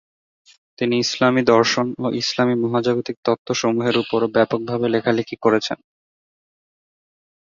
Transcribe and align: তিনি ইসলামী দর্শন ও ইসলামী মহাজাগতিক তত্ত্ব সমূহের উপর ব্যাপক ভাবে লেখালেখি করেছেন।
তিনি 0.79 0.95
ইসলামী 0.99 1.41
দর্শন 1.45 1.87
ও 1.99 2.07
ইসলামী 2.21 2.55
মহাজাগতিক 2.63 3.17
তত্ত্ব 3.25 3.49
সমূহের 3.53 3.95
উপর 4.03 4.19
ব্যাপক 4.35 4.59
ভাবে 4.69 4.87
লেখালেখি 4.93 5.35
করেছেন। 5.37 5.77